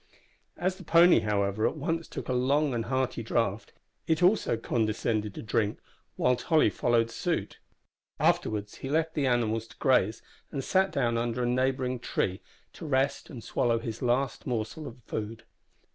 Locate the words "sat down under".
10.63-11.43